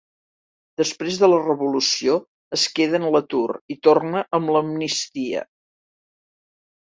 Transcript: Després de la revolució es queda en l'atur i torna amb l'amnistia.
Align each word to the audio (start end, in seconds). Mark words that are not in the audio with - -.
Després 0.81 1.17
de 1.23 1.27
la 1.27 1.41
revolució 1.41 2.15
es 2.57 2.63
queda 2.79 2.97
en 3.01 3.05
l'atur 3.17 3.43
i 3.75 3.77
torna 3.89 4.25
amb 4.39 4.51
l'amnistia. 4.57 5.45